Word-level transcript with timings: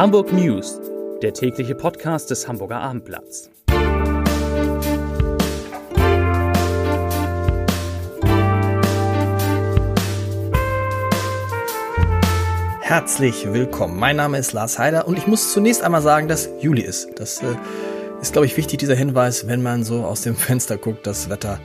Hamburg 0.00 0.32
News, 0.32 0.80
der 1.20 1.34
tägliche 1.34 1.74
Podcast 1.74 2.30
des 2.30 2.48
Hamburger 2.48 2.80
Abendblatts. 2.80 3.50
Herzlich 12.80 13.52
willkommen. 13.52 13.98
Mein 13.98 14.16
Name 14.16 14.38
ist 14.38 14.54
Lars 14.54 14.78
Heider 14.78 15.06
und 15.06 15.18
ich 15.18 15.26
muss 15.26 15.52
zunächst 15.52 15.82
einmal 15.82 16.00
sagen, 16.00 16.28
dass 16.28 16.48
Juli 16.62 16.80
ist. 16.80 17.20
Das 17.20 17.42
äh, 17.42 17.54
ist, 18.22 18.32
glaube 18.32 18.46
ich, 18.46 18.56
wichtig, 18.56 18.78
dieser 18.78 18.94
Hinweis, 18.94 19.48
wenn 19.48 19.62
man 19.62 19.84
so 19.84 20.06
aus 20.06 20.22
dem 20.22 20.34
Fenster 20.46 20.78
guckt, 20.78 21.06
das 21.06 21.28
Wetter 21.28 21.60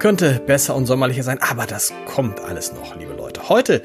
könnte 0.00 0.42
besser 0.44 0.74
und 0.74 0.86
sommerlicher 0.86 1.22
sein, 1.22 1.38
aber 1.40 1.66
das 1.66 1.92
kommt 2.06 2.40
alles 2.40 2.72
noch, 2.72 2.96
liebe 2.96 3.12
Leute. 3.12 3.48
Heute 3.48 3.82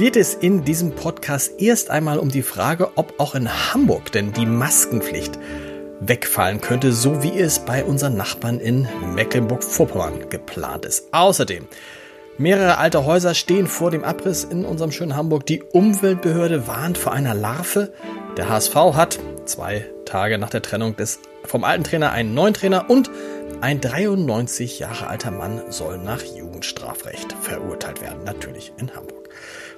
geht 0.00 0.16
es 0.16 0.32
in 0.32 0.64
diesem 0.64 0.92
Podcast 0.92 1.60
erst 1.60 1.90
einmal 1.90 2.18
um 2.18 2.30
die 2.30 2.40
Frage, 2.40 2.92
ob 2.96 3.20
auch 3.20 3.34
in 3.34 3.50
Hamburg 3.50 4.10
denn 4.12 4.32
die 4.32 4.46
Maskenpflicht 4.46 5.38
wegfallen 6.00 6.62
könnte, 6.62 6.90
so 6.94 7.22
wie 7.22 7.38
es 7.38 7.58
bei 7.66 7.84
unseren 7.84 8.16
Nachbarn 8.16 8.60
in 8.60 8.88
Mecklenburg-Vorpommern 9.14 10.30
geplant 10.30 10.86
ist. 10.86 11.12
Außerdem 11.12 11.68
Mehrere 12.38 12.78
alte 12.78 13.04
Häuser 13.04 13.34
stehen 13.34 13.66
vor 13.66 13.90
dem 13.90 14.02
Abriss 14.02 14.42
in 14.44 14.64
unserem 14.64 14.90
schönen 14.90 15.16
Hamburg. 15.16 15.44
Die 15.44 15.62
Umweltbehörde 15.62 16.66
warnt 16.66 16.96
vor 16.96 17.12
einer 17.12 17.34
Larve. 17.34 17.92
Der 18.38 18.48
HSV 18.48 18.74
hat 18.74 19.18
zwei 19.44 19.84
Tage 20.06 20.38
nach 20.38 20.48
der 20.48 20.62
Trennung 20.62 20.96
des 20.96 21.20
vom 21.50 21.64
alten 21.64 21.84
Trainer 21.84 22.12
einen 22.12 22.32
neuen 22.32 22.54
Trainer 22.54 22.88
und 22.88 23.10
ein 23.60 23.80
93 23.80 24.78
Jahre 24.78 25.08
alter 25.08 25.32
Mann 25.32 25.60
soll 25.68 25.98
nach 25.98 26.22
Jugendstrafrecht 26.22 27.34
verurteilt 27.40 28.00
werden, 28.00 28.22
natürlich 28.24 28.72
in 28.78 28.94
Hamburg. 28.94 29.28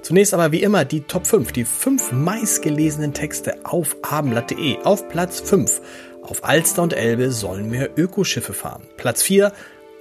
Zunächst 0.03 0.35
aber 0.35 0.53
wie 0.53 0.63
immer 0.63 0.85
die 0.85 1.01
Top 1.01 1.27
5, 1.27 1.51
die 1.53 1.65
fünf 1.65 2.13
meistgelesenen 2.13 3.15
Texte 3.15 3.65
auf 3.65 3.97
abendblatt.de. 4.03 4.83
Auf 4.85 5.09
Platz 5.09 5.41
5 5.41 5.81
auf 6.23 6.45
Alster 6.45 6.83
und 6.83 6.93
Elbe 6.93 7.33
sollen 7.33 7.71
mehr 7.71 7.89
Ökoschiffe 7.97 8.53
fahren. 8.53 8.83
Platz 8.97 9.23
4 9.23 9.53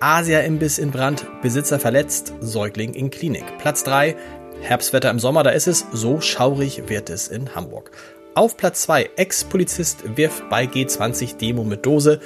Asia-Imbiss 0.02 0.78
in 0.78 0.92
Brand, 0.92 1.26
Besitzer 1.42 1.80
verletzt, 1.80 2.34
Säugling 2.42 2.94
in 2.96 3.12
Klinik. 3.12 3.46
Platz 3.60 3.84
3 3.84 4.18
Herbstwetter 4.62 5.10
im 5.10 5.20
Sommer, 5.20 5.44
da 5.44 5.52
ist 5.52 5.68
es, 5.68 5.86
so 5.92 6.22
schaurig 6.22 6.90
wird 6.90 7.10
es 7.10 7.28
in 7.28 7.56
Hamburg. 7.56 7.92
Auf 8.34 8.56
Platz 8.56 8.84
2 8.84 9.10
Ex-Polizist 9.18 10.16
wirft 10.16 10.50
bei 10.50 10.64
G20-Demo 10.64 11.66
mit 11.66 11.86
Dose 11.86 12.22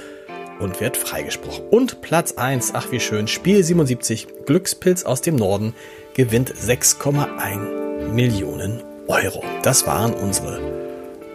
und 0.59 0.79
wird 0.79 0.97
freigesprochen. 0.97 1.67
Und 1.71 2.01
Platz 2.01 2.33
1, 2.33 2.75
ach 2.75 2.91
wie 2.91 2.99
schön, 2.99 3.27
Spiel 3.27 3.63
77, 3.63 4.27
Glückspilz 4.45 5.03
aus 5.03 5.21
dem 5.21 5.35
Norden, 5.35 5.73
gewinnt 6.13 6.53
6,1 6.53 8.11
Millionen 8.11 8.83
Euro. 9.07 9.43
Das 9.63 9.87
waren 9.87 10.13
unsere 10.13 10.59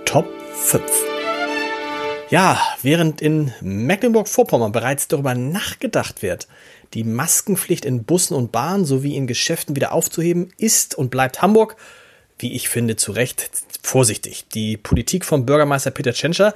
Top 0.05 0.29
5. 0.55 0.85
Ja, 2.29 2.61
während 2.81 3.21
in 3.21 3.53
Mecklenburg-Vorpommern 3.61 4.71
bereits 4.71 5.09
darüber 5.09 5.35
nachgedacht 5.35 6.23
wird, 6.23 6.47
die 6.95 7.03
Maskenpflicht 7.03 7.85
in 7.85 8.05
Bussen 8.05 8.35
und 8.35 8.53
Bahnen 8.53 8.85
sowie 8.85 9.17
in 9.17 9.27
Geschäften 9.27 9.75
wieder 9.75 9.91
aufzuheben, 9.91 10.53
ist 10.59 10.95
und 10.95 11.11
bleibt 11.11 11.43
Hamburg, 11.43 11.75
wie 12.41 12.53
ich 12.53 12.69
finde, 12.69 12.97
zu 12.97 13.13
Recht 13.13 13.51
vorsichtig. 13.83 14.47
Die 14.49 14.77
Politik 14.77 15.25
von 15.25 15.47
Bürgermeister 15.47 15.91
Peter 15.91 16.13
Tschentscher, 16.13 16.55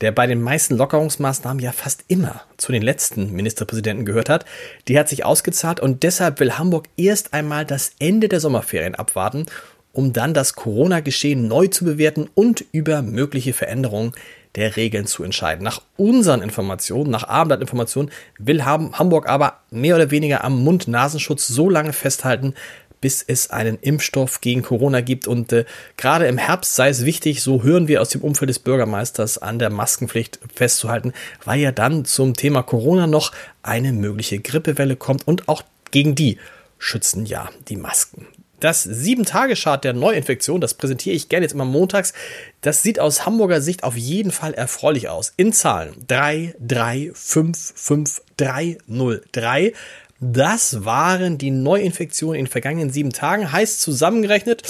der 0.00 0.12
bei 0.12 0.26
den 0.26 0.40
meisten 0.40 0.76
Lockerungsmaßnahmen 0.76 1.62
ja 1.62 1.72
fast 1.72 2.04
immer 2.08 2.42
zu 2.56 2.72
den 2.72 2.82
letzten 2.82 3.32
Ministerpräsidenten 3.32 4.06
gehört 4.06 4.28
hat, 4.28 4.44
die 4.88 4.98
hat 4.98 5.08
sich 5.08 5.24
ausgezahlt 5.24 5.80
und 5.80 6.02
deshalb 6.02 6.40
will 6.40 6.52
Hamburg 6.52 6.86
erst 6.96 7.34
einmal 7.34 7.66
das 7.66 7.92
Ende 7.98 8.28
der 8.28 8.40
Sommerferien 8.40 8.94
abwarten, 8.94 9.46
um 9.92 10.12
dann 10.12 10.34
das 10.34 10.54
Corona-Geschehen 10.54 11.48
neu 11.48 11.66
zu 11.66 11.84
bewerten 11.84 12.30
und 12.34 12.64
über 12.72 13.02
mögliche 13.02 13.52
Veränderungen 13.52 14.12
der 14.56 14.76
Regeln 14.76 15.06
zu 15.06 15.22
entscheiden. 15.22 15.62
Nach 15.62 15.82
unseren 15.96 16.42
Informationen, 16.42 17.10
nach 17.10 17.28
Abendblattinformationen, 17.28 18.10
will 18.38 18.64
Hamburg 18.64 19.28
aber 19.28 19.60
mehr 19.70 19.94
oder 19.94 20.10
weniger 20.10 20.42
am 20.42 20.64
Mund-Nasenschutz 20.64 21.46
so 21.46 21.68
lange 21.68 21.92
festhalten, 21.92 22.54
bis 23.00 23.24
es 23.26 23.50
einen 23.50 23.78
Impfstoff 23.80 24.40
gegen 24.40 24.62
Corona 24.62 25.00
gibt. 25.00 25.26
Und 25.26 25.52
äh, 25.52 25.64
gerade 25.96 26.26
im 26.26 26.38
Herbst 26.38 26.74
sei 26.74 26.88
es 26.88 27.04
wichtig, 27.04 27.42
so 27.42 27.62
hören 27.62 27.88
wir 27.88 28.00
aus 28.00 28.10
dem 28.10 28.22
Umfeld 28.22 28.48
des 28.48 28.58
Bürgermeisters, 28.58 29.38
an 29.38 29.58
der 29.58 29.70
Maskenpflicht 29.70 30.38
festzuhalten, 30.54 31.12
weil 31.44 31.60
ja 31.60 31.72
dann 31.72 32.04
zum 32.04 32.34
Thema 32.34 32.62
Corona 32.62 33.06
noch 33.06 33.32
eine 33.62 33.92
mögliche 33.92 34.38
Grippewelle 34.38 34.96
kommt 34.96 35.26
und 35.26 35.48
auch 35.48 35.62
gegen 35.90 36.14
die 36.14 36.38
schützen 36.78 37.26
ja 37.26 37.50
die 37.68 37.76
Masken. 37.76 38.26
Das 38.60 38.86
7-Tage-Chart 38.86 39.82
der 39.82 39.94
Neuinfektion, 39.94 40.60
das 40.60 40.74
präsentiere 40.74 41.16
ich 41.16 41.30
gerne 41.30 41.44
jetzt 41.46 41.54
immer 41.54 41.64
montags, 41.64 42.12
das 42.60 42.82
sieht 42.82 43.00
aus 43.00 43.24
Hamburger 43.24 43.62
Sicht 43.62 43.84
auf 43.84 43.96
jeden 43.96 44.30
Fall 44.30 44.52
erfreulich 44.52 45.08
aus. 45.08 45.32
In 45.38 45.54
Zahlen 45.54 45.94
3, 46.08 46.54
3, 46.60 47.10
5, 47.14 47.72
5, 47.74 48.22
3, 48.36 48.78
0, 48.86 49.22
3. 49.32 49.72
Das 50.20 50.84
waren 50.84 51.38
die 51.38 51.50
Neuinfektionen 51.50 52.38
in 52.38 52.44
den 52.44 52.50
vergangenen 52.50 52.90
sieben 52.90 53.10
Tagen. 53.10 53.52
Heißt 53.52 53.80
zusammengerechnet, 53.80 54.62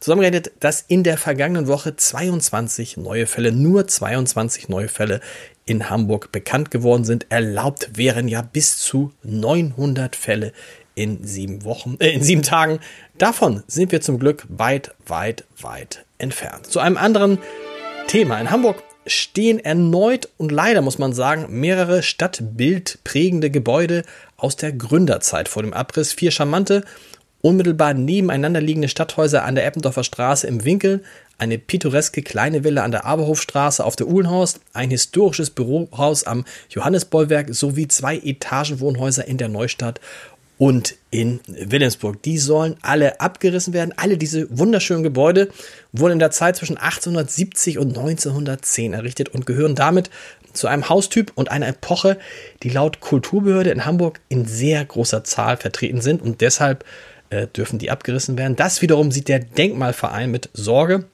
zusammengerechnet, 0.00 0.52
dass 0.58 0.84
in 0.86 1.04
der 1.04 1.16
vergangenen 1.16 1.68
Woche 1.68 1.94
22 1.94 2.96
neue 2.96 3.26
Fälle, 3.26 3.52
nur 3.52 3.86
22 3.86 4.68
neue 4.68 4.88
Fälle 4.88 5.20
in 5.64 5.90
Hamburg 5.90 6.32
bekannt 6.32 6.72
geworden 6.72 7.04
sind. 7.04 7.26
Erlaubt 7.28 7.90
wären 7.94 8.26
ja 8.26 8.42
bis 8.42 8.78
zu 8.78 9.12
900 9.22 10.16
Fälle 10.16 10.52
in 10.94 11.24
sieben 11.24 11.64
Wochen, 11.64 11.96
äh, 12.00 12.10
in 12.10 12.22
sieben 12.22 12.42
Tagen. 12.42 12.80
Davon 13.18 13.62
sind 13.68 13.92
wir 13.92 14.00
zum 14.00 14.18
Glück 14.18 14.44
weit, 14.48 14.94
weit, 15.06 15.44
weit 15.60 16.04
entfernt. 16.18 16.66
Zu 16.66 16.80
einem 16.80 16.96
anderen 16.96 17.38
Thema. 18.08 18.40
In 18.40 18.50
Hamburg 18.50 18.82
stehen 19.06 19.58
erneut 19.58 20.28
und 20.36 20.52
leider 20.52 20.82
muss 20.82 20.98
man 20.98 21.12
sagen, 21.12 21.46
mehrere 21.48 22.02
stadtbildprägende 22.02 23.50
Gebäude 23.50 24.02
aus 24.36 24.56
der 24.56 24.72
Gründerzeit 24.72 25.48
vor 25.48 25.62
dem 25.62 25.72
Abriss. 25.72 26.12
Vier 26.12 26.30
charmante, 26.30 26.84
unmittelbar 27.40 27.94
nebeneinander 27.94 28.60
liegende 28.60 28.88
Stadthäuser 28.88 29.44
an 29.44 29.54
der 29.54 29.66
Eppendorfer 29.66 30.04
Straße 30.04 30.46
im 30.46 30.64
Winkel, 30.64 31.02
eine 31.38 31.58
pittoreske 31.58 32.22
kleine 32.22 32.62
Villa 32.62 32.84
an 32.84 32.92
der 32.92 33.04
Aberhofstraße 33.04 33.84
auf 33.84 33.96
der 33.96 34.06
Uhlenhorst, 34.06 34.60
ein 34.74 34.90
historisches 34.90 35.50
Bürohaus 35.50 36.22
am 36.24 36.44
Johannesbollwerk 36.70 37.52
sowie 37.52 37.88
zwei 37.88 38.16
Etagenwohnhäuser 38.16 39.26
in 39.26 39.38
der 39.38 39.48
Neustadt 39.48 40.00
und 40.62 40.94
in 41.10 41.40
Wilhelmsburg. 41.48 42.22
Die 42.22 42.38
sollen 42.38 42.76
alle 42.82 43.20
abgerissen 43.20 43.74
werden. 43.74 43.92
Alle 43.96 44.16
diese 44.16 44.46
wunderschönen 44.56 45.02
Gebäude 45.02 45.48
wurden 45.90 46.12
in 46.12 46.18
der 46.20 46.30
Zeit 46.30 46.54
zwischen 46.54 46.76
1870 46.76 47.78
und 47.78 47.98
1910 47.98 48.92
errichtet 48.92 49.30
und 49.30 49.44
gehören 49.44 49.74
damit 49.74 50.08
zu 50.52 50.68
einem 50.68 50.88
Haustyp 50.88 51.32
und 51.34 51.50
einer 51.50 51.66
Epoche, 51.66 52.16
die 52.62 52.68
laut 52.68 53.00
Kulturbehörde 53.00 53.70
in 53.70 53.84
Hamburg 53.86 54.20
in 54.28 54.46
sehr 54.46 54.84
großer 54.84 55.24
Zahl 55.24 55.56
vertreten 55.56 56.00
sind 56.00 56.22
und 56.22 56.40
deshalb 56.40 56.84
äh, 57.30 57.48
dürfen 57.48 57.80
die 57.80 57.90
abgerissen 57.90 58.38
werden. 58.38 58.54
Das 58.54 58.82
wiederum 58.82 59.10
sieht 59.10 59.26
der 59.26 59.40
Denkmalverein 59.40 60.30
mit 60.30 60.48
Sorge. 60.52 61.06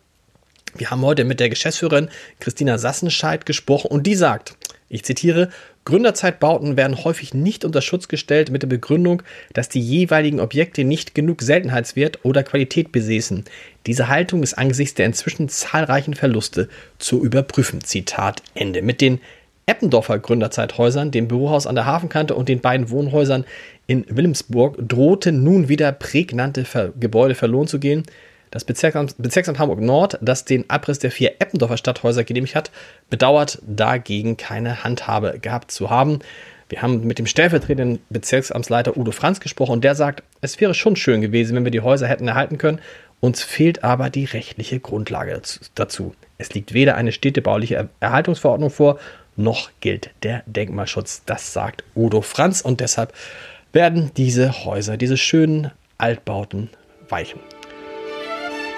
Wir 0.76 0.90
haben 0.90 1.00
heute 1.00 1.24
mit 1.24 1.40
der 1.40 1.48
Geschäftsführerin 1.48 2.10
Christina 2.38 2.76
Sassenscheid 2.76 3.46
gesprochen 3.46 3.90
und 3.90 4.06
die 4.06 4.14
sagt, 4.14 4.58
ich 4.90 5.04
zitiere, 5.04 5.48
Gründerzeitbauten 5.88 6.76
werden 6.76 7.02
häufig 7.02 7.32
nicht 7.32 7.64
unter 7.64 7.80
Schutz 7.80 8.08
gestellt 8.08 8.50
mit 8.50 8.60
der 8.60 8.68
Begründung, 8.68 9.22
dass 9.54 9.70
die 9.70 9.80
jeweiligen 9.80 10.38
Objekte 10.38 10.84
nicht 10.84 11.14
genug 11.14 11.40
Seltenheitswert 11.40 12.26
oder 12.26 12.42
Qualität 12.42 12.92
besäßen. 12.92 13.46
Diese 13.86 14.08
Haltung 14.08 14.42
ist 14.42 14.52
angesichts 14.52 14.96
der 14.96 15.06
inzwischen 15.06 15.48
zahlreichen 15.48 16.12
Verluste 16.12 16.68
zu 16.98 17.24
überprüfen. 17.24 17.82
Zitat 17.82 18.42
Ende. 18.54 18.82
Mit 18.82 19.00
den 19.00 19.18
Eppendorfer 19.64 20.18
Gründerzeithäusern, 20.18 21.10
dem 21.10 21.26
Bürohaus 21.26 21.66
an 21.66 21.74
der 21.74 21.86
Hafenkante 21.86 22.34
und 22.34 22.50
den 22.50 22.60
beiden 22.60 22.90
Wohnhäusern 22.90 23.46
in 23.86 24.04
Wilhelmsburg 24.10 24.76
drohten 24.86 25.42
nun 25.42 25.70
wieder 25.70 25.92
prägnante 25.92 26.66
Gebäude 27.00 27.34
verloren 27.34 27.66
zu 27.66 27.78
gehen. 27.78 28.02
Das 28.50 28.64
Bezirksamt, 28.64 29.14
Bezirksamt 29.18 29.58
Hamburg 29.58 29.80
Nord, 29.80 30.18
das 30.20 30.44
den 30.44 30.68
Abriss 30.70 30.98
der 30.98 31.10
vier 31.10 31.32
Eppendorfer 31.38 31.76
Stadthäuser 31.76 32.24
genehmigt 32.24 32.54
hat, 32.54 32.70
bedauert 33.10 33.58
dagegen 33.66 34.36
keine 34.36 34.84
Handhabe 34.84 35.38
gehabt 35.40 35.70
zu 35.70 35.90
haben. 35.90 36.20
Wir 36.68 36.82
haben 36.82 37.06
mit 37.06 37.18
dem 37.18 37.26
stellvertretenden 37.26 38.00
Bezirksamtsleiter 38.10 38.96
Udo 38.96 39.12
Franz 39.12 39.40
gesprochen 39.40 39.72
und 39.72 39.84
der 39.84 39.94
sagt, 39.94 40.22
es 40.40 40.60
wäre 40.60 40.74
schon 40.74 40.96
schön 40.96 41.20
gewesen, 41.20 41.56
wenn 41.56 41.64
wir 41.64 41.70
die 41.70 41.80
Häuser 41.80 42.06
hätten 42.06 42.28
erhalten 42.28 42.58
können. 42.58 42.80
Uns 43.20 43.42
fehlt 43.42 43.84
aber 43.84 44.10
die 44.10 44.26
rechtliche 44.26 44.78
Grundlage 44.78 45.40
dazu. 45.74 46.14
Es 46.36 46.54
liegt 46.54 46.72
weder 46.72 46.94
eine 46.94 47.12
städtebauliche 47.12 47.88
Erhaltungsverordnung 48.00 48.70
vor, 48.70 48.98
noch 49.36 49.70
gilt 49.80 50.10
der 50.22 50.42
Denkmalschutz. 50.46 51.22
Das 51.26 51.52
sagt 51.52 51.84
Udo 51.94 52.20
Franz 52.20 52.60
und 52.60 52.80
deshalb 52.80 53.12
werden 53.72 54.10
diese 54.16 54.64
Häuser, 54.64 54.96
diese 54.96 55.16
schönen 55.16 55.70
Altbauten 55.96 56.70
weichen 57.08 57.40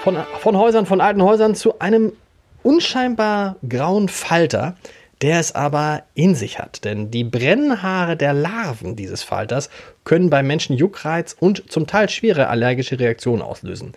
von, 0.01 0.17
von 0.39 0.57
Häusern, 0.57 0.85
von 0.85 0.99
alten 0.99 1.21
Häusern 1.21 1.55
zu 1.55 1.79
einem 1.79 2.13
unscheinbar 2.63 3.57
grauen 3.67 4.09
Falter, 4.09 4.75
der 5.21 5.39
es 5.39 5.53
aber 5.53 6.03
in 6.15 6.33
sich 6.33 6.57
hat. 6.57 6.83
Denn 6.83 7.11
die 7.11 7.23
Brennhaare 7.23 8.17
der 8.17 8.33
Larven 8.33 8.95
dieses 8.95 9.21
Falters 9.21 9.69
können 10.03 10.31
bei 10.31 10.41
Menschen 10.41 10.75
Juckreiz 10.75 11.35
und 11.39 11.71
zum 11.71 11.85
Teil 11.85 12.09
schwere 12.09 12.47
allergische 12.47 12.99
Reaktionen 12.99 13.43
auslösen. 13.43 13.93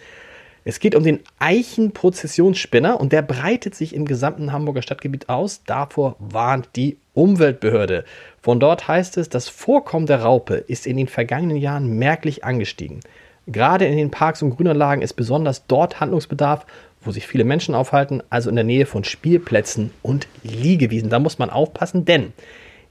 Es 0.67 0.79
geht 0.79 0.95
um 0.95 1.05
den 1.05 1.21
Eichenprozessionsspinner 1.39 2.99
und 2.99 3.13
der 3.13 3.23
breitet 3.23 3.75
sich 3.75 3.95
im 3.95 4.07
gesamten 4.07 4.53
Hamburger 4.53 4.83
Stadtgebiet 4.83 5.29
aus. 5.29 5.63
Davor 5.65 6.17
warnt 6.19 6.71
die 6.77 6.99
Umweltbehörde. 7.13 8.05
Von 8.41 8.61
dort 8.61 8.89
heißt 8.89 9.17
es, 9.19 9.29
das 9.29 9.49
Vorkommen 9.49 10.07
der 10.07 10.23
Raupe 10.23 10.55
ist 10.55 10.87
in 10.87 10.97
den 10.97 11.09
vergangenen 11.09 11.59
Jahren 11.59 11.99
merklich 11.99 12.45
angestiegen. 12.45 13.01
Gerade 13.47 13.85
in 13.85 13.97
den 13.97 14.11
Parks 14.11 14.43
und 14.43 14.57
Grünanlagen 14.57 15.03
ist 15.03 15.15
besonders 15.15 15.67
dort 15.67 16.01
Handlungsbedarf, 16.01 16.67
wo 17.03 17.11
sich 17.11 17.27
viele 17.27 17.45
Menschen 17.45 17.75
aufhalten, 17.75 18.23
also 18.31 18.49
in 18.49 18.57
der 18.57 18.65
Nähe 18.65 18.87
von 18.87 19.05
Spielplätzen 19.05 19.91
und 20.03 20.27
Liegewiesen. 20.43 21.11
Da 21.11 21.19
muss 21.19 21.39
man 21.39 21.51
aufpassen, 21.51 22.05
denn 22.05 22.33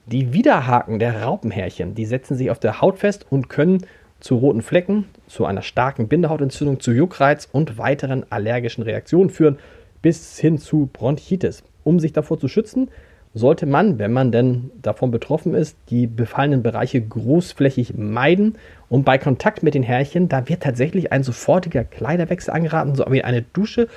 die 0.06 0.34
Widerhaken 0.34 1.00
der 1.00 1.24
Raupenhärchen, 1.24 1.96
die 1.96 2.06
setzen 2.06 2.36
sich 2.36 2.52
auf 2.52 2.60
der 2.60 2.82
Haut 2.82 3.00
fest 3.00 3.26
und 3.30 3.50
können 3.50 3.86
zu 4.20 4.36
roten 4.36 4.62
Flecken, 4.62 5.06
zu 5.28 5.46
einer 5.46 5.62
starken 5.62 6.08
Bindehautentzündung, 6.08 6.80
zu 6.80 6.92
Juckreiz 6.92 7.50
und 7.52 7.78
weiteren 7.78 8.26
allergischen 8.30 8.84
Reaktionen 8.84 9.30
führen, 9.30 9.58
bis 10.02 10.38
hin 10.38 10.60
zu 10.60 10.90
Bronchitis. 10.92 11.64
Um 11.84 12.00
sich 12.00 12.14
davor 12.14 12.40
zu 12.40 12.48
schützen, 12.48 12.90
sollte 13.34 13.66
man, 13.66 13.98
wenn 14.00 14.14
man 14.14 14.32
denn 14.32 14.72
davon 14.82 15.12
betroffen 15.12 15.56
ist, 15.56 15.76
die 15.90 16.08
befallenen 16.08 16.62
Bereiche 16.62 17.02
großflächig 17.02 17.96
meiden. 17.98 18.56
Und 18.90 19.06
bei 19.06 19.18
Kontakt 19.18 19.64
mit 19.64 19.74
den 19.74 19.84
Härchen, 19.84 20.30
da 20.30 20.48
wird 20.48 20.64
tatsächlich 20.64 21.12
ein 21.12 21.24
sofortiger 21.24 21.84
Kleiderwechsel 21.84 22.54
angeraten, 22.54 22.96
so 22.96 23.06
wie 23.10 23.24
eine 23.24 23.42
Dusche 23.42 23.88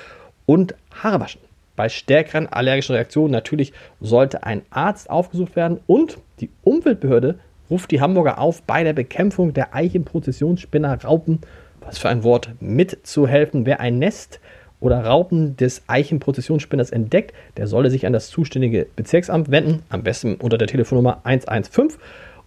und 0.45 0.75
Haare 0.91 1.19
waschen. 1.19 1.41
Bei 1.75 1.89
stärkeren 1.89 2.47
allergischen 2.47 2.95
Reaktionen 2.95 3.31
natürlich 3.31 3.71
sollte 4.01 4.43
ein 4.43 4.63
Arzt 4.71 5.11
aufgesucht 5.11 5.55
werden 5.55 5.79
und 5.85 6.17
die 6.39 6.49
Umweltbehörde 6.63 7.37
ruft 7.69 7.91
die 7.91 8.01
Hamburger 8.01 8.39
auf, 8.39 8.63
bei 8.63 8.83
der 8.83 8.93
Bekämpfung 8.93 9.53
der 9.53 9.75
Eichenprozessionsspinner 9.75 11.03
Raupen, 11.03 11.41
was 11.81 11.99
für 11.99 12.09
ein 12.09 12.23
Wort, 12.23 12.49
mitzuhelfen. 12.59 13.67
Wer 13.67 13.79
ein 13.79 13.99
Nest 13.99 14.39
oder 14.79 15.03
Raupen 15.03 15.57
des 15.57 15.83
Eichenprozessionsspinners 15.87 16.91
entdeckt, 16.91 17.33
der 17.57 17.67
solle 17.67 17.89
sich 17.89 18.05
an 18.05 18.13
das 18.13 18.29
zuständige 18.29 18.87
Bezirksamt 18.95 19.49
wenden, 19.49 19.83
am 19.89 20.03
besten 20.03 20.35
unter 20.35 20.57
der 20.57 20.67
Telefonnummer 20.67 21.21
115. 21.23 21.93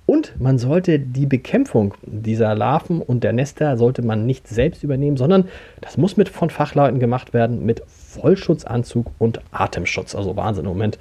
Und 0.07 0.41
man 0.41 0.59
sollte 0.59 0.99
die 0.99 1.27
Bekämpfung 1.27 1.95
dieser 2.03 2.55
Larven 2.57 3.01
und 3.01 3.23
der 3.23 3.33
Nester 3.33 3.77
sollte 3.77 4.03
man 4.03 4.27
nicht 4.27 4.49
selbst 4.49 4.83
übernehmen, 4.83 5.17
sondern 5.17 5.49
das 5.81 5.99
muss 5.99 6.17
mit 6.17 6.29
von 6.29 6.51
Fachleuten 6.51 6.99
gemacht 6.99 7.33
werden 7.33 7.65
mit 7.65 7.83
Vollschutzanzug 7.87 9.07
und 9.19 9.41
Atemschutz. 9.53 10.17
Also 10.17 10.37
Wahnsinn, 10.37 10.65
im 10.65 10.73
Moment 10.73 10.99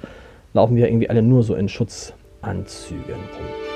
laufen 0.52 0.76
wir 0.76 0.86
irgendwie 0.86 1.10
alle 1.10 1.22
nur 1.22 1.42
so 1.42 1.54
in 1.54 1.68
Schutzanzügen 1.68 3.14
rum. 3.14 3.70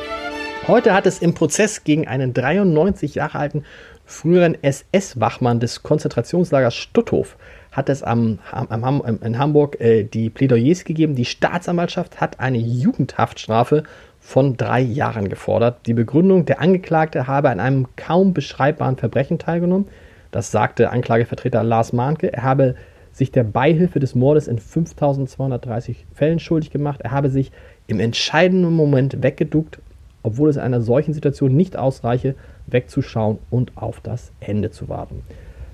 Heute 0.67 0.95
hat 0.95 1.05
es 1.05 1.19
im 1.19 1.35
Prozess 1.35 1.85
gegen 1.85 2.09
einen 2.09 2.33
93 2.33 3.17
Jahre 3.17 3.39
alten 3.39 3.65
früheren 4.05 4.57
SS-Wachmann 4.63 5.61
des 5.61 5.83
Konzentrationslagers 5.83 6.75
Stutthof 6.75 7.37
hat 7.73 7.89
es 7.89 8.03
am, 8.03 8.39
am, 8.53 8.85
am, 8.85 9.19
in 9.23 9.39
Hamburg 9.39 9.81
äh, 9.81 10.05
die 10.05 10.31
Plädoyers 10.31 10.85
gegeben. 10.85 11.17
Die 11.17 11.25
Staatsanwaltschaft 11.25 12.21
hat 12.21 12.39
eine 12.39 12.59
Jugendhaftstrafe 12.59 13.83
von 14.21 14.57
drei 14.57 14.81
Jahren 14.81 15.29
gefordert. 15.29 15.87
Die 15.87 15.95
Begründung, 15.95 16.47
der 16.47 16.61
Angeklagte 16.61 17.27
habe 17.27 17.51
an 17.51 17.61
einem 17.61 17.89
kaum 17.97 18.33
beschreibbaren 18.33 18.97
Verbrechen 18.97 19.39
teilgenommen. 19.39 19.89
Das 20.31 20.51
sagte 20.51 20.91
Anklagevertreter 20.91 21.63
Lars 21.63 21.93
Mahnke. 21.93 22.33
Er 22.33 22.43
habe 22.43 22.75
sich 23.13 23.31
der 23.31 23.45
Beihilfe 23.45 24.01
des 24.01 24.15
Mordes 24.15 24.49
in 24.49 24.59
5230 24.59 26.07
Fällen 26.15 26.41
schuldig 26.41 26.71
gemacht. 26.71 27.01
Er 27.03 27.11
habe 27.11 27.31
sich 27.31 27.53
im 27.87 28.01
entscheidenden 28.01 28.73
Moment 28.73 29.23
weggeduckt, 29.23 29.79
obwohl 30.23 30.49
es 30.49 30.57
in 30.57 30.63
einer 30.63 30.81
solchen 30.81 31.13
Situation 31.13 31.55
nicht 31.55 31.77
ausreiche, 31.77 32.35
wegzuschauen 32.67 33.39
und 33.51 33.77
auf 33.77 34.01
das 34.01 34.31
Ende 34.41 34.71
zu 34.71 34.89
warten. 34.89 35.23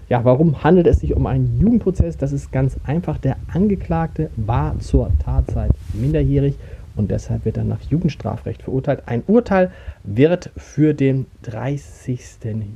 Ja, 0.09 0.25
warum 0.25 0.65
handelt 0.65 0.89
es 0.89 1.01
sich 1.01 1.15
um 1.15 1.27
einen 1.27 1.61
Jugendprozess? 1.61 2.17
Das 2.17 2.33
ist 2.33 2.51
ganz 2.51 2.77
einfach. 2.85 3.19
Der 3.19 3.37
Angeklagte 3.53 4.31
war 4.37 4.79
zur 4.81 5.13
Tatzeit 5.25 5.71
minderjährig 5.93 6.57
und 6.97 7.11
deshalb 7.11 7.45
wird 7.45 7.57
er 7.57 7.65
nach 7.65 7.81
Jugendstrafrecht 7.89 8.63
verurteilt. 8.63 9.05
Ein 9.07 9.23
Urteil 9.29 9.71
wird 10.03 10.51
für 10.57 10.95
den 10.95 11.27
30. 11.43 12.21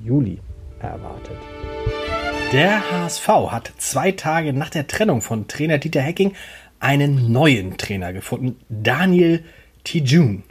Juli 0.05 0.39
erwartet. 0.81 1.37
Der 2.53 2.89
HSV 2.91 3.27
hat 3.27 3.73
zwei 3.79 4.13
Tage 4.13 4.53
nach 4.53 4.71
der 4.71 4.87
Trennung 4.87 5.21
von 5.21 5.49
Trainer 5.49 5.79
Dieter 5.79 6.03
Hecking 6.03 6.35
einen 6.79 7.33
neuen 7.33 7.77
Trainer 7.79 8.13
gefunden, 8.13 8.57
Daniel 8.69 9.43
Tijun. 9.83 10.45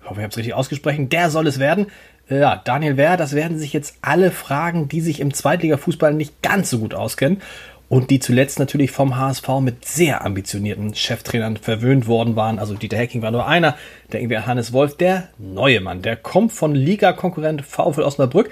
Ich 0.00 0.10
hoffe, 0.10 0.20
ich 0.20 0.24
habe 0.24 0.30
es 0.30 0.36
richtig 0.38 0.54
ausgesprochen. 0.54 1.08
Der 1.08 1.30
soll 1.30 1.46
es 1.46 1.58
werden. 1.58 1.86
Ja, 2.28 2.60
Daniel 2.64 2.96
Wehr, 2.96 3.16
das 3.16 3.34
werden 3.34 3.56
sich 3.56 3.72
jetzt 3.72 3.98
alle 4.02 4.32
fragen, 4.32 4.88
die 4.88 5.00
sich 5.00 5.20
im 5.20 5.32
Zweitliga-Fußball 5.32 6.12
nicht 6.12 6.42
ganz 6.42 6.70
so 6.70 6.80
gut 6.80 6.92
auskennen 6.92 7.40
und 7.88 8.10
die 8.10 8.18
zuletzt 8.18 8.58
natürlich 8.58 8.90
vom 8.90 9.16
HSV 9.16 9.48
mit 9.60 9.84
sehr 9.84 10.24
ambitionierten 10.24 10.92
Cheftrainern 10.92 11.56
verwöhnt 11.56 12.08
worden 12.08 12.34
waren. 12.34 12.58
Also 12.58 12.74
Dieter 12.74 12.96
Hecking 12.96 13.22
war 13.22 13.30
nur 13.30 13.46
einer, 13.46 13.76
der 14.10 14.22
irgendwie 14.22 14.38
Hannes 14.38 14.72
Wolf, 14.72 14.96
der 14.96 15.28
neue 15.38 15.80
Mann, 15.80 16.02
der 16.02 16.16
kommt 16.16 16.52
von 16.52 16.74
Liga-Konkurrent 16.74 17.62
VfL 17.62 18.02
Osnabrück. 18.02 18.50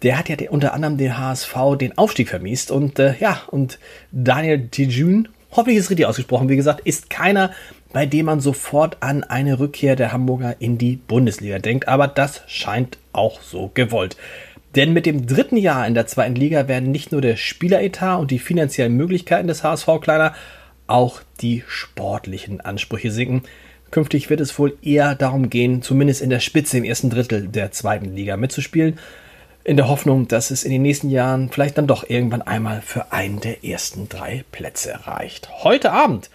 Der 0.00 0.18
hat 0.18 0.30
ja 0.30 0.36
unter 0.48 0.72
anderem 0.72 0.96
den 0.96 1.18
HSV 1.18 1.54
den 1.78 1.98
Aufstieg 1.98 2.30
vermiest 2.30 2.70
und 2.70 2.98
äh, 2.98 3.14
ja, 3.20 3.42
und 3.48 3.78
Daniel 4.10 4.68
Tijun, 4.68 5.28
hoffentlich 5.50 5.76
ist 5.76 5.84
es 5.84 5.90
richtig 5.90 6.06
ausgesprochen, 6.06 6.48
wie 6.48 6.56
gesagt, 6.56 6.80
ist 6.86 7.10
keiner, 7.10 7.50
bei 7.92 8.06
dem 8.06 8.26
man 8.26 8.40
sofort 8.40 8.96
an 9.00 9.24
eine 9.24 9.58
Rückkehr 9.58 9.96
der 9.96 10.12
Hamburger 10.12 10.56
in 10.58 10.78
die 10.78 10.96
Bundesliga 10.96 11.58
denkt. 11.58 11.88
Aber 11.88 12.08
das 12.08 12.42
scheint 12.46 12.98
auch 13.12 13.40
so 13.40 13.70
gewollt. 13.74 14.16
Denn 14.74 14.92
mit 14.92 15.04
dem 15.04 15.26
dritten 15.26 15.58
Jahr 15.58 15.86
in 15.86 15.94
der 15.94 16.06
zweiten 16.06 16.34
Liga 16.34 16.66
werden 16.66 16.90
nicht 16.90 17.12
nur 17.12 17.20
der 17.20 17.36
Spieleretat 17.36 18.18
und 18.18 18.30
die 18.30 18.38
finanziellen 18.38 18.96
Möglichkeiten 18.96 19.48
des 19.48 19.62
HSV 19.62 19.86
kleiner, 20.00 20.34
auch 20.86 21.20
die 21.40 21.62
sportlichen 21.66 22.60
Ansprüche 22.60 23.10
sinken. 23.10 23.42
Künftig 23.90 24.30
wird 24.30 24.40
es 24.40 24.58
wohl 24.58 24.78
eher 24.80 25.14
darum 25.14 25.50
gehen, 25.50 25.82
zumindest 25.82 26.22
in 26.22 26.30
der 26.30 26.40
Spitze 26.40 26.78
im 26.78 26.84
ersten 26.84 27.10
Drittel 27.10 27.48
der 27.48 27.72
zweiten 27.72 28.16
Liga 28.16 28.38
mitzuspielen, 28.38 28.98
in 29.64 29.76
der 29.76 29.88
Hoffnung, 29.88 30.26
dass 30.26 30.50
es 30.50 30.64
in 30.64 30.72
den 30.72 30.82
nächsten 30.82 31.10
Jahren 31.10 31.50
vielleicht 31.50 31.76
dann 31.76 31.86
doch 31.86 32.08
irgendwann 32.08 32.42
einmal 32.42 32.80
für 32.80 33.12
einen 33.12 33.40
der 33.40 33.64
ersten 33.64 34.08
drei 34.08 34.44
Plätze 34.50 35.06
reicht. 35.06 35.50
Heute 35.62 35.92
Abend 35.92 36.30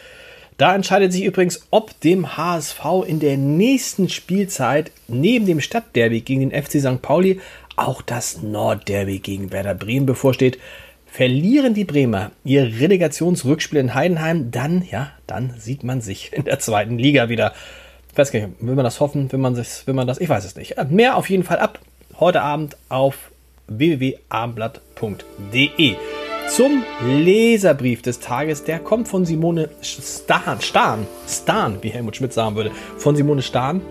da 0.58 0.74
entscheidet 0.74 1.14
sich 1.14 1.24
übrigens, 1.24 1.68
ob 1.70 2.00
dem 2.02 2.36
HSV 2.36 2.84
in 3.06 3.20
der 3.20 3.38
nächsten 3.38 4.10
Spielzeit 4.10 4.92
neben 5.08 5.46
dem 5.46 5.62
Stadtderby 5.62 6.22
gegen 6.22 6.50
den 6.50 6.64
FC 6.64 6.80
St. 6.80 7.00
Pauli 7.02 7.40
auch 7.76 8.02
das 8.02 8.42
Nordderby 8.42 9.20
gegen 9.20 9.52
Werder 9.52 9.76
Bremen 9.76 10.08
bevorsteht. 10.08 10.58
Verlieren 11.06 11.76
die 11.76 11.86
Bremer 11.86 12.32
ihr 12.44 12.80
Relegationsrückspiel 12.80 13.80
in 13.80 13.94
Heidenheim, 13.94 14.52
dann, 14.52 14.84
ja, 14.90 15.12
dann 15.28 15.54
sieht 15.58 15.84
man 15.84 16.02
sich 16.02 16.34
in 16.34 16.46
der 16.46 16.60
zweiten 16.60 16.98
Liga 16.98 17.30
wieder. 17.30 17.54
Ich 18.12 18.18
weiß 18.18 18.32
gar 18.32 18.40
nicht, 18.40 18.56
will 18.60 18.76
man 18.76 18.84
das 18.84 19.00
hoffen, 19.00 19.32
will 19.32 19.40
man 19.40 19.56
das, 19.56 19.86
will 19.86 19.94
man 19.94 20.08
das, 20.08 20.20
ich 20.20 20.28
weiß 20.28 20.44
es 20.44 20.56
nicht. 20.56 20.76
Mehr 20.90 21.18
auf 21.18 21.30
jeden 21.30 21.44
Fall 21.44 21.60
ab 21.60 21.80
heute 22.20 22.42
Abend 22.42 22.78
auf 22.90 23.30
www.abendblatt.de 23.68 26.17
zum 26.48 26.84
Leserbrief 27.06 28.02
des 28.02 28.20
Tages. 28.20 28.64
Der 28.64 28.80
kommt 28.80 29.08
von 29.08 29.26
Simone 29.26 29.70
Stahn, 29.82 30.62
Stahn, 30.62 31.08
Stahn, 31.28 31.78
wie 31.82 31.90
Helmut 31.90 32.16
Schmidt 32.16 32.34
sagen 32.34 32.56
würde, 32.56 32.72
von 32.98 33.16
Simone 33.16 33.42
Stahn. 33.42 33.82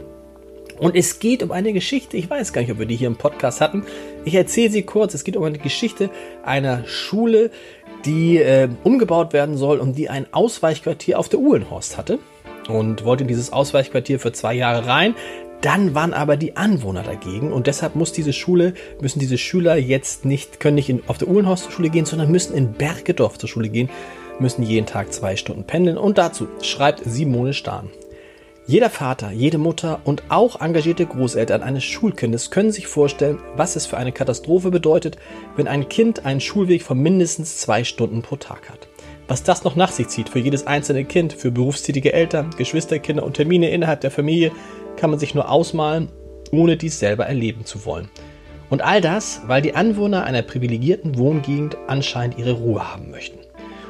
Und 0.79 0.95
es 0.95 1.19
geht 1.19 1.43
um 1.43 1.53
eine 1.53 1.73
Geschichte, 1.73 2.17
ich 2.17 2.29
weiß 2.29 2.53
gar 2.53 2.61
nicht, 2.61 2.71
ob 2.71 2.79
wir 2.79 2.87
die 2.87 2.97
hier 2.97 3.09
im 3.09 3.17
Podcast 3.17 3.61
hatten. 3.61 3.85
Ich 4.25 4.35
erzähle 4.35 4.71
sie 4.71 4.83
kurz. 4.83 5.15
Es 5.15 5.25
geht 5.25 5.37
um 5.37 5.45
eine 5.45 5.59
Geschichte 5.59 6.11
einer 6.45 6.85
Schule, 6.87 7.51
die 8.05 8.39
äh, 8.39 8.69
umgebaut 8.85 9.33
werden 9.33 9.57
soll 9.57 9.79
und 9.79 9.97
die 9.97 10.11
ein 10.11 10.27
Ausweichquartier 10.33 11.19
auf 11.19 11.29
der 11.29 11.41
Uhlenhorst 11.41 11.97
hatte. 11.97 12.19
Und 12.69 13.05
wollte 13.05 13.23
in 13.23 13.29
dieses 13.29 13.53
Ausweichquartier 13.53 14.19
für 14.19 14.33
zwei 14.33 14.55
Jahre 14.55 14.87
rein. 14.87 15.15
Dann 15.61 15.95
waren 15.95 16.13
aber 16.13 16.37
die 16.37 16.57
Anwohner 16.57 17.03
dagegen 17.03 17.53
und 17.53 17.67
deshalb 17.67 17.97
muss 17.97 18.13
diese 18.13 18.33
Schule, 18.33 18.75
müssen 19.01 19.19
diese 19.19 19.39
Schüler 19.39 19.77
jetzt 19.77 20.25
nicht, 20.25 20.61
können 20.61 20.77
nicht 20.77 20.89
in, 20.89 21.03
auf 21.07 21.19
der 21.19 21.29
Uhlenhorst 21.29 21.65
zur 21.65 21.73
Schule 21.73 21.91
gehen, 21.91 22.05
sondern 22.05 22.31
müssen 22.31 22.55
in 22.55 22.73
Bergedorf 22.73 23.39
zur 23.39 23.49
Schule 23.49 23.69
gehen, 23.69 23.91
müssen 24.39 24.63
jeden 24.63 24.87
Tag 24.87 25.13
zwei 25.13 25.37
Stunden 25.37 25.65
pendeln 25.65 25.97
und 25.97 26.19
dazu 26.19 26.47
schreibt 26.61 27.03
Simone 27.05 27.55
Stahn. 27.55 27.91
Jeder 28.69 28.91
Vater, 28.91 29.31
jede 29.31 29.59
Mutter 29.59 30.01
und 30.03 30.25
auch 30.29 30.61
engagierte 30.61 31.07
Großeltern 31.07 31.63
eines 31.63 31.85
Schulkindes 31.85 32.51
können 32.51 32.73
sich 32.73 32.89
vorstellen, 32.89 33.39
was 33.55 33.77
es 33.77 33.87
für 33.87 33.97
eine 33.97 34.11
Katastrophe 34.11 34.73
bedeutet, 34.73 35.19
wenn 35.55 35.69
ein 35.69 35.89
Kind 35.89 36.27
einen 36.27 36.41
Schulweg 36.41 36.83
von 36.83 36.99
mindestens 36.99 37.59
zwei 37.59 37.85
Stunden 37.85 38.23
pro 38.23 38.35
Tag 38.35 38.69
hat. 38.69 38.89
Was 39.29 39.43
das 39.43 39.65
noch 39.65 39.75
nach 39.75 39.91
sich 39.91 40.09
zieht 40.09 40.29
für 40.29 40.39
jedes 40.39 40.67
einzelne 40.67 41.05
Kind, 41.05 41.33
für 41.33 41.51
berufstätige 41.51 42.13
Eltern, 42.13 42.51
Geschwisterkinder 42.57 43.25
und 43.25 43.35
Termine 43.35 43.71
innerhalb 43.71 44.01
der 44.01 44.13
Familie, 44.13 44.53
kann 44.97 45.11
man 45.11 45.19
sich 45.19 45.35
nur 45.35 45.51
ausmalen, 45.51 46.11
ohne 46.53 46.77
dies 46.77 47.01
selber 47.01 47.27
erleben 47.27 47.65
zu 47.65 47.85
wollen. 47.85 48.09
Und 48.71 48.83
all 48.83 49.01
das, 49.01 49.43
weil 49.47 49.63
die 49.63 49.75
Anwohner 49.75 50.25
einer 50.25 50.43
privilegierten 50.43 51.19
Wohngegend 51.19 51.77
anscheinend 51.87 52.39
ihre 52.39 52.53
Ruhe 52.53 52.93
haben 52.93 53.11
möchten. 53.11 53.39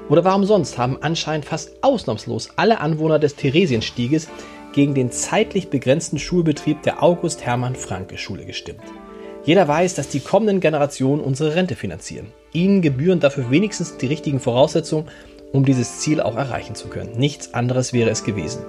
Oder 0.09 0.25
warum 0.25 0.45
sonst 0.45 0.79
haben 0.79 0.99
anscheinend 1.01 1.47
fast 1.47 1.83
ausnahmslos 1.83 2.51
alle 2.57 2.81
Anwohner 2.81 3.19
des 3.19 3.37
Theresienstieges 3.37 4.29
gegen 4.73 4.95
den 4.95 5.11
zeitlich 5.11 5.69
begrenzten 5.69 6.19
Schulbetrieb 6.19 6.83
der 6.83 7.03
August 7.03 7.45
Hermann 7.45 7.75
Franke 7.75 8.19
Schule 8.19 8.45
gestimmt. 8.45 8.83
Jeder 9.45 9.67
weiß, 9.67 9.95
dass 9.95 10.09
die 10.09 10.21
kommenden 10.21 10.61
Generationen 10.61 11.23
unsere 11.23 11.55
Rente 11.55 11.77
finanzieren. 11.77 12.33
Ihnen 12.57 12.83
gebühren 12.83 13.21
dafür 13.21 13.51
wenigstens 13.51 13.97
die 13.99 14.07
richtigen 14.07 14.41
Voraussetzungen, 14.41 15.09
um 15.53 15.65
dieses 15.65 16.01
Ziel 16.01 16.21
auch 16.21 16.37
erreichen 16.37 16.75
zu 16.75 16.89
können. 16.89 17.17
Nichts 17.17 17.55
anderes 17.55 17.93
wäre 17.93 18.11
es 18.11 18.25
gewesen. 18.25 18.63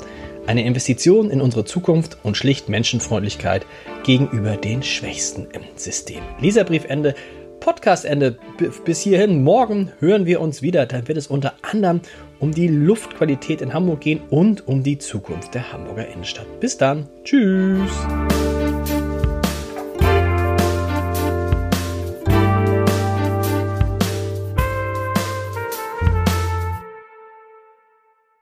Eine 0.45 0.65
Investition 0.65 1.29
in 1.29 1.41
unsere 1.41 1.65
Zukunft 1.65 2.17
und 2.23 2.37
schlicht 2.37 2.69
Menschenfreundlichkeit 2.69 3.65
gegenüber 4.03 4.55
den 4.55 4.83
Schwächsten 4.83 5.47
im 5.51 5.61
System. 5.75 6.21
Leserbriefende, 6.39 7.15
Podcastende. 7.59 8.37
Bis 8.85 9.01
hierhin, 9.01 9.43
morgen 9.43 9.91
hören 9.99 10.25
wir 10.25 10.39
uns 10.39 10.61
wieder. 10.61 10.85
Dann 10.85 11.07
wird 11.07 11.17
es 11.17 11.27
unter 11.27 11.53
anderem 11.63 12.01
um 12.39 12.53
die 12.53 12.67
Luftqualität 12.67 13.61
in 13.61 13.73
Hamburg 13.73 14.01
gehen 14.01 14.21
und 14.29 14.67
um 14.67 14.83
die 14.83 14.99
Zukunft 14.99 15.53
der 15.55 15.73
Hamburger 15.73 16.07
Innenstadt. 16.07 16.59
Bis 16.59 16.77
dann. 16.77 17.07
Tschüss. 17.23 17.91